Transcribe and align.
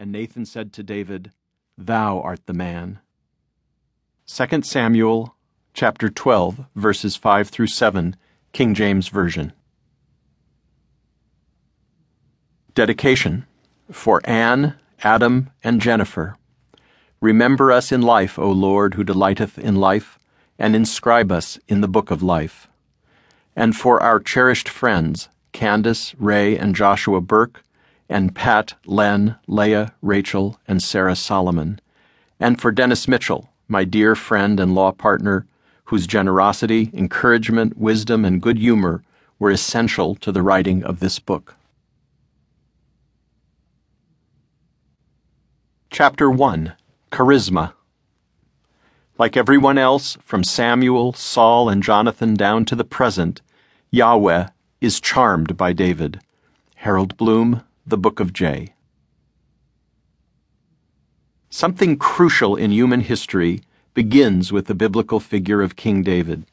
And 0.00 0.12
Nathan 0.12 0.46
said 0.46 0.72
to 0.74 0.84
David, 0.84 1.32
Thou 1.76 2.20
art 2.20 2.46
the 2.46 2.52
man. 2.52 3.00
2 4.28 4.62
Samuel 4.62 5.34
chapter 5.74 6.08
12, 6.08 6.66
verses 6.76 7.16
5 7.16 7.48
through 7.48 7.66
7, 7.66 8.14
King 8.52 8.74
James 8.74 9.08
Version. 9.08 9.52
Dedication 12.74 13.46
for 13.90 14.20
Anne, 14.22 14.76
Adam, 15.02 15.50
and 15.64 15.80
Jennifer. 15.80 16.36
Remember 17.20 17.72
us 17.72 17.90
in 17.90 18.00
life, 18.00 18.38
O 18.38 18.52
Lord, 18.52 18.94
who 18.94 19.02
delighteth 19.02 19.58
in 19.58 19.74
life, 19.74 20.16
and 20.60 20.76
inscribe 20.76 21.32
us 21.32 21.58
in 21.66 21.80
the 21.80 21.88
book 21.88 22.12
of 22.12 22.22
life. 22.22 22.68
And 23.56 23.74
for 23.74 24.00
our 24.00 24.20
cherished 24.20 24.68
friends, 24.68 25.28
Candace, 25.50 26.14
Ray, 26.20 26.56
and 26.56 26.76
Joshua 26.76 27.20
Burke, 27.20 27.64
and 28.08 28.34
Pat, 28.34 28.74
Len, 28.86 29.36
Leah, 29.46 29.94
Rachel, 30.00 30.58
and 30.66 30.82
Sarah 30.82 31.16
Solomon, 31.16 31.80
and 32.40 32.60
for 32.60 32.72
Dennis 32.72 33.06
Mitchell, 33.06 33.50
my 33.68 33.84
dear 33.84 34.14
friend 34.14 34.58
and 34.58 34.74
law 34.74 34.92
partner, 34.92 35.46
whose 35.84 36.06
generosity, 36.06 36.90
encouragement, 36.92 37.76
wisdom, 37.76 38.24
and 38.24 38.42
good 38.42 38.58
humor 38.58 39.02
were 39.38 39.50
essential 39.50 40.14
to 40.16 40.32
the 40.32 40.42
writing 40.42 40.82
of 40.84 41.00
this 41.00 41.18
book. 41.18 41.54
Chapter 45.90 46.30
1 46.30 46.74
Charisma 47.10 47.72
Like 49.18 49.36
everyone 49.36 49.78
else, 49.78 50.18
from 50.22 50.44
Samuel, 50.44 51.12
Saul, 51.12 51.68
and 51.68 51.82
Jonathan 51.82 52.34
down 52.34 52.64
to 52.66 52.76
the 52.76 52.84
present, 52.84 53.40
Yahweh 53.90 54.48
is 54.80 55.00
charmed 55.00 55.56
by 55.56 55.72
David. 55.72 56.20
Harold 56.76 57.16
Bloom, 57.16 57.64
the 57.88 57.96
Book 57.96 58.20
of 58.20 58.34
J. 58.34 58.74
Something 61.48 61.96
crucial 61.96 62.54
in 62.54 62.70
human 62.70 63.00
history 63.00 63.62
begins 63.94 64.52
with 64.52 64.66
the 64.66 64.74
biblical 64.74 65.20
figure 65.20 65.62
of 65.62 65.76
King 65.76 66.02
David. 66.02 66.44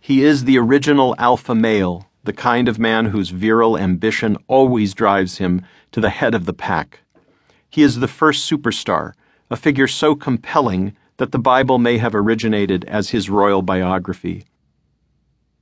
He 0.00 0.22
is 0.22 0.44
the 0.44 0.56
original 0.56 1.16
alpha 1.18 1.54
male, 1.54 2.08
the 2.22 2.32
kind 2.32 2.68
of 2.68 2.78
man 2.78 3.06
whose 3.06 3.30
virile 3.30 3.76
ambition 3.76 4.36
always 4.46 4.94
drives 4.94 5.38
him 5.38 5.62
to 5.90 6.00
the 6.00 6.10
head 6.10 6.32
of 6.32 6.46
the 6.46 6.52
pack. 6.52 7.00
He 7.68 7.82
is 7.82 7.98
the 7.98 8.06
first 8.06 8.48
superstar, 8.48 9.14
a 9.50 9.56
figure 9.56 9.88
so 9.88 10.14
compelling 10.14 10.96
that 11.16 11.32
the 11.32 11.40
Bible 11.40 11.78
may 11.78 11.98
have 11.98 12.14
originated 12.14 12.84
as 12.84 13.10
his 13.10 13.28
royal 13.28 13.62
biography. 13.62 14.44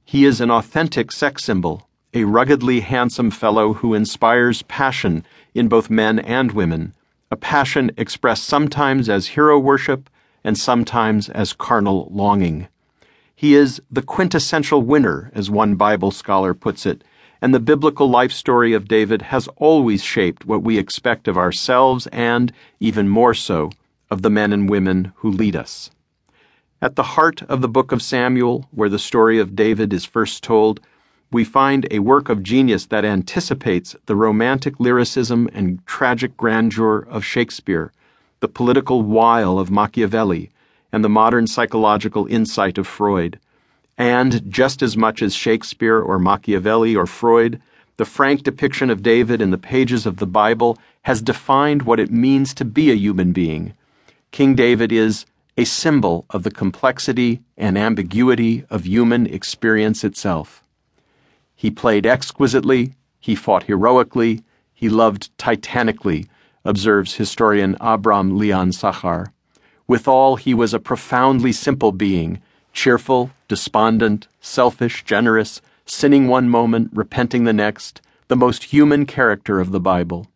He 0.04 0.26
is 0.26 0.42
an 0.42 0.50
authentic 0.50 1.10
sex 1.10 1.42
symbol, 1.42 1.85
a 2.16 2.24
ruggedly 2.24 2.80
handsome 2.80 3.30
fellow 3.30 3.74
who 3.74 3.92
inspires 3.92 4.62
passion 4.62 5.22
in 5.54 5.68
both 5.68 5.90
men 5.90 6.18
and 6.20 6.50
women, 6.52 6.94
a 7.30 7.36
passion 7.36 7.90
expressed 7.98 8.44
sometimes 8.44 9.10
as 9.10 9.26
hero 9.26 9.58
worship 9.58 10.08
and 10.42 10.56
sometimes 10.56 11.28
as 11.28 11.52
carnal 11.52 12.08
longing. 12.10 12.68
He 13.34 13.54
is 13.54 13.82
the 13.90 14.00
quintessential 14.00 14.80
winner, 14.80 15.30
as 15.34 15.50
one 15.50 15.74
Bible 15.74 16.10
scholar 16.10 16.54
puts 16.54 16.86
it, 16.86 17.04
and 17.42 17.52
the 17.52 17.60
biblical 17.60 18.08
life 18.08 18.32
story 18.32 18.72
of 18.72 18.88
David 18.88 19.20
has 19.20 19.46
always 19.56 20.02
shaped 20.02 20.46
what 20.46 20.62
we 20.62 20.78
expect 20.78 21.28
of 21.28 21.36
ourselves 21.36 22.06
and, 22.06 22.50
even 22.80 23.10
more 23.10 23.34
so, 23.34 23.70
of 24.10 24.22
the 24.22 24.30
men 24.30 24.54
and 24.54 24.70
women 24.70 25.12
who 25.16 25.30
lead 25.30 25.54
us. 25.54 25.90
At 26.80 26.96
the 26.96 27.02
heart 27.02 27.42
of 27.42 27.60
the 27.60 27.68
book 27.68 27.92
of 27.92 28.00
Samuel, 28.00 28.68
where 28.70 28.88
the 28.88 28.98
story 28.98 29.38
of 29.38 29.54
David 29.54 29.92
is 29.92 30.06
first 30.06 30.42
told, 30.42 30.80
we 31.30 31.44
find 31.44 31.86
a 31.90 31.98
work 31.98 32.28
of 32.28 32.42
genius 32.42 32.86
that 32.86 33.04
anticipates 33.04 33.96
the 34.06 34.16
romantic 34.16 34.78
lyricism 34.78 35.48
and 35.52 35.84
tragic 35.86 36.36
grandeur 36.36 37.00
of 37.10 37.24
Shakespeare, 37.24 37.92
the 38.40 38.48
political 38.48 39.02
wile 39.02 39.58
of 39.58 39.70
Machiavelli, 39.70 40.50
and 40.92 41.04
the 41.04 41.08
modern 41.08 41.46
psychological 41.46 42.26
insight 42.26 42.78
of 42.78 42.86
Freud. 42.86 43.40
And 43.98 44.50
just 44.50 44.82
as 44.82 44.96
much 44.96 45.22
as 45.22 45.34
Shakespeare 45.34 45.98
or 45.98 46.18
Machiavelli 46.18 46.94
or 46.94 47.06
Freud, 47.06 47.60
the 47.96 48.04
frank 48.04 48.42
depiction 48.42 48.90
of 48.90 49.02
David 49.02 49.40
in 49.40 49.50
the 49.50 49.58
pages 49.58 50.06
of 50.06 50.18
the 50.18 50.26
Bible 50.26 50.78
has 51.02 51.22
defined 51.22 51.82
what 51.82 51.98
it 51.98 52.10
means 52.10 52.52
to 52.54 52.64
be 52.64 52.90
a 52.90 52.94
human 52.94 53.32
being. 53.32 53.72
King 54.32 54.54
David 54.54 54.92
is 54.92 55.24
a 55.56 55.64
symbol 55.64 56.26
of 56.30 56.42
the 56.42 56.50
complexity 56.50 57.40
and 57.56 57.78
ambiguity 57.78 58.64
of 58.68 58.86
human 58.86 59.26
experience 59.26 60.04
itself. 60.04 60.62
He 61.56 61.70
played 61.70 62.04
exquisitely, 62.04 62.94
he 63.18 63.34
fought 63.34 63.64
heroically, 63.64 64.44
he 64.74 64.90
loved 64.90 65.36
titanically, 65.38 66.28
observes 66.64 67.14
historian 67.14 67.76
Abram 67.80 68.36
Leon 68.36 68.72
Sachar. 68.72 69.32
Withal, 69.88 70.36
he 70.36 70.52
was 70.52 70.74
a 70.74 70.78
profoundly 70.78 71.52
simple 71.52 71.92
being, 71.92 72.42
cheerful, 72.74 73.30
despondent, 73.48 74.28
selfish, 74.40 75.02
generous, 75.04 75.62
sinning 75.86 76.28
one 76.28 76.50
moment, 76.50 76.90
repenting 76.92 77.44
the 77.44 77.52
next, 77.54 78.02
the 78.28 78.36
most 78.36 78.64
human 78.64 79.06
character 79.06 79.58
of 79.58 79.70
the 79.70 79.80
Bible. 79.80 80.28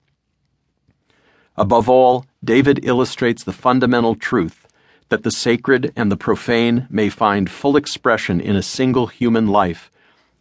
Above 1.56 1.88
all, 1.88 2.24
David 2.42 2.82
illustrates 2.84 3.44
the 3.44 3.52
fundamental 3.52 4.14
truth 4.14 4.66
that 5.10 5.24
the 5.24 5.30
sacred 5.30 5.92
and 5.94 6.10
the 6.10 6.16
profane 6.16 6.86
may 6.88 7.10
find 7.10 7.50
full 7.50 7.76
expression 7.76 8.40
in 8.40 8.56
a 8.56 8.62
single 8.62 9.08
human 9.08 9.48
life 9.48 9.90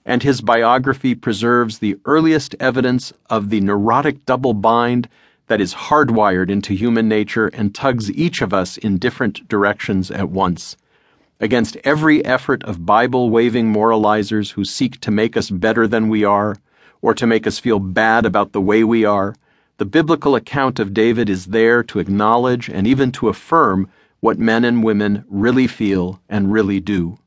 and 0.06 0.24
his 0.24 0.42
biography 0.42 1.14
preserves 1.16 1.80
the 1.80 1.98
earliest 2.06 2.56
evidence 2.60 3.14
of 3.30 3.50
the 3.50 3.62
neurotic 3.62 4.26
double 4.26 4.54
bind 4.54 5.08
that 5.48 5.62
is 5.62 5.74
hardwired 5.74 6.50
into 6.50 6.74
human 6.74 7.08
nature 7.08 7.48
and 7.48 7.76
tugs 7.76 8.12
each 8.12 8.42
of 8.42 8.54
us 8.54 8.78
in 8.78 8.98
different 8.98 9.48
directions 9.48 10.10
at 10.12 10.30
once. 10.30 10.78
Against 11.40 11.78
every 11.84 12.24
effort 12.24 12.64
of 12.64 12.86
Bible 12.86 13.30
waving 13.30 13.74
moralizers 13.74 14.52
who 14.52 14.66
seek 14.66 15.00
to 15.02 15.12
make 15.12 15.36
us 15.36 15.50
better 15.50 15.88
than 15.88 16.10
we 16.10 16.24
are, 16.24 16.58
or 17.02 17.14
to 17.14 17.26
make 17.26 17.48
us 17.48 17.60
feel 17.60 17.80
bad 17.80 18.26
about 18.26 18.52
the 18.52 18.62
way 18.62 18.84
we 18.84 19.06
are, 19.06 19.36
the 19.78 19.86
biblical 19.86 20.36
account 20.36 20.80
of 20.80 20.94
David 20.94 21.30
is 21.30 21.48
there 21.48 21.82
to 21.84 22.00
acknowledge 22.00 22.70
and 22.70 22.86
even 22.86 23.12
to 23.14 23.30
affirm 23.30 23.90
what 24.20 24.38
men 24.38 24.66
and 24.66 24.84
women 24.84 25.24
really 25.30 25.66
feel 25.66 26.22
and 26.28 26.52
really 26.52 26.82
do. 26.82 27.18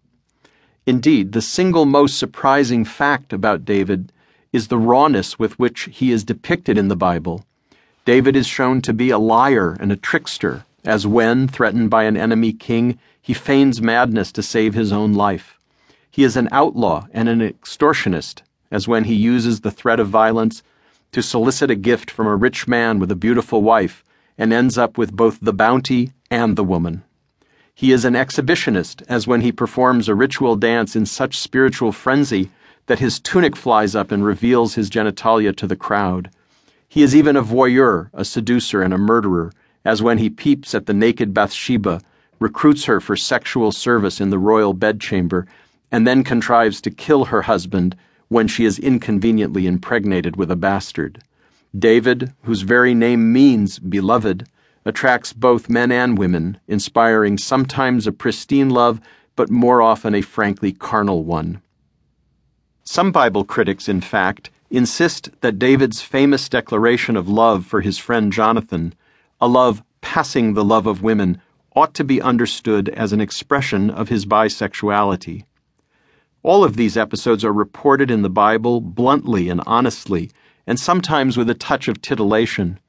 Indeed, 0.87 1.33
the 1.33 1.43
single 1.43 1.87
most 1.87 2.19
surprising 2.19 2.85
fact 2.85 3.33
about 3.33 3.65
David 3.65 4.13
is 4.53 4.69
the 4.69 4.79
rawness 4.79 5.39
with 5.39 5.59
which 5.59 5.89
he 5.93 6.11
is 6.11 6.25
depicted 6.25 6.77
in 6.77 6.89
the 6.89 6.97
Bible. 6.97 7.45
David 8.05 8.35
is 8.35 8.49
shown 8.49 8.83
to 8.83 8.93
be 8.93 9.11
a 9.11 9.19
liar 9.19 9.77
and 9.79 9.93
a 9.93 9.97
trickster, 9.97 10.65
as 10.85 11.07
when, 11.07 11.47
threatened 11.47 11.89
by 11.89 12.03
an 12.05 12.17
enemy 12.17 12.53
king, 12.53 12.99
he 13.21 13.33
feigns 13.33 13.81
madness 13.81 14.33
to 14.33 14.43
save 14.43 14.75
his 14.75 14.91
own 14.91 15.15
life. 15.15 15.57
He 16.11 16.25
is 16.25 16.37
an 16.37 16.49
outlaw 16.51 17.07
and 17.13 17.29
an 17.29 17.41
extortionist, 17.41 18.43
as 18.73 18.89
when 18.89 19.05
he 19.05 19.15
uses 19.15 19.61
the 19.61 19.71
threat 19.71 20.01
of 20.01 20.09
violence 20.09 20.65
to 21.13 21.23
solicit 21.23 21.71
a 21.71 21.77
gift 21.77 22.11
from 22.11 22.27
a 22.27 22.35
rich 22.35 22.67
man 22.67 22.99
with 22.99 23.13
a 23.13 23.17
beautiful 23.17 23.63
wife 23.63 24.03
and 24.37 24.53
ends 24.53 24.77
up 24.77 24.99
with 24.99 25.15
both 25.15 25.39
the 25.41 25.53
bounty 25.53 26.13
and 26.31 26.57
the 26.57 26.65
woman. 26.65 27.05
He 27.75 27.93
is 27.93 28.05
an 28.05 28.15
exhibitionist, 28.15 29.03
as 29.09 29.27
when 29.27 29.41
he 29.41 29.51
performs 29.51 30.09
a 30.09 30.15
ritual 30.15 30.57
dance 30.57 30.95
in 30.95 31.07
such 31.07 31.39
spiritual 31.39 31.93
frenzy 31.93 32.51
that 32.87 32.99
his 32.99 33.19
tunic 33.19 33.57
flies 33.57 33.95
up 33.95 34.13
and 34.13 34.25
reveals 34.25 34.75
his 34.75 34.91
genitalia 34.91 35.57
to 35.57 35.67
the 35.67 35.77
crowd. 35.77 36.31
He 36.89 37.03
is 37.03 37.17
even 37.17 37.37
a 37.37 37.43
voyeur, 37.43 38.11
a 38.13 38.25
seducer, 38.25 38.83
and 38.83 38.93
a 38.93 38.99
murderer, 38.99 39.53
as 39.85 40.03
when 40.03 40.19
he 40.19 40.29
peeps 40.29 40.75
at 40.75 40.87
the 40.87 40.95
naked 40.95 41.33
Bathsheba, 41.33 42.01
recruits 42.39 42.85
her 42.85 43.01
for 43.01 43.17
sexual 43.17 43.73
service 43.73 44.21
in 44.21 44.31
the 44.31 44.39
royal 44.39 44.75
bedchamber, 44.75 45.47
and 45.91 46.07
then 46.07 46.25
contrives 46.25 46.81
to 46.83 46.91
kill 46.91 47.27
her 47.27 47.43
husband 47.43 47.97
when 48.29 48.49
she 48.49 48.65
is 48.65 48.79
inconveniently 48.79 49.67
impregnated 49.67 50.37
with 50.37 50.51
a 50.51 50.57
bastard. 50.57 51.23
David, 51.79 52.33
whose 52.43 52.63
very 52.63 52.95
name 52.95 53.33
means 53.33 53.79
beloved, 53.79 54.47
attracts 54.85 55.33
both 55.33 55.69
men 55.69 55.93
and 55.93 56.19
women, 56.19 56.59
inspiring 56.67 57.39
sometimes 57.39 58.07
a 58.07 58.13
pristine 58.13 58.71
love, 58.71 59.01
but 59.37 59.51
more 59.51 59.81
often 59.81 60.15
a 60.15 60.23
frankly 60.23 60.73
carnal 60.73 61.25
one. 61.25 61.63
Some 62.85 63.13
Bible 63.13 63.45
critics, 63.45 63.89
in 63.89 64.01
fact, 64.01 64.51
insist 64.71 65.31
that 65.41 65.59
David's 65.59 66.03
famous 66.03 66.49
declaration 66.49 67.17
of 67.17 67.29
love 67.29 67.65
for 67.65 67.81
his 67.81 67.99
friend 67.99 68.33
Jonathan, 68.33 68.95
a 69.41 69.47
love 69.47 69.83
passing 70.01 70.55
the 70.55 70.65
love 70.65 70.87
of 70.87 71.03
women, 71.03 71.41
ought 71.75 71.95
to 71.95 72.05
be 72.05 72.21
understood 72.21 72.89
as 72.91 73.13
an 73.13 73.21
expression 73.21 73.89
of 73.89 74.09
his 74.09 74.27
bisexuality. 74.27 75.45
All 76.43 76.65
of 76.65 76.77
these 76.77 76.97
episodes 76.97 77.45
are 77.45 77.53
reported 77.53 78.11
in 78.11 78.23
the 78.23 78.29
Bible 78.29 78.81
bluntly 78.81 79.49
and 79.49 79.63
honestly, 79.65 80.31
and 80.67 80.79
sometimes 80.79 81.37
with 81.37 81.49
a 81.49 81.55
touch 81.55 81.87
of 81.87 82.03
titillation. 82.03 82.81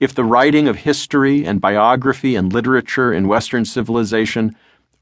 If 0.00 0.14
the 0.14 0.22
writing 0.22 0.68
of 0.68 0.76
history 0.76 1.44
and 1.44 1.60
biography 1.60 2.36
and 2.36 2.52
literature 2.52 3.12
in 3.12 3.26
Western 3.26 3.64
civilization 3.64 4.54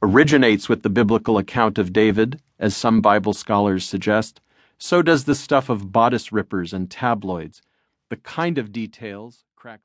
originates 0.03 0.71
with 0.71 0.83
the 0.83 0.89
biblical 0.89 1.37
account 1.37 1.77
of 1.77 1.93
David, 1.93 2.41
as 2.59 2.75
some 2.75 3.03
Bible 3.03 3.35
scholars 3.35 3.85
suggest, 3.87 4.41
so 4.79 5.03
does 5.03 5.25
the 5.25 5.35
stuff 5.35 5.69
of 5.69 5.93
bodice 5.93 6.33
rippers 6.33 6.73
and 6.73 6.91
tabloids. 6.91 7.61
The 8.09 8.17
kind 8.17 8.57
of 8.57 8.73
details 8.73 9.45
cracks. 9.55 9.85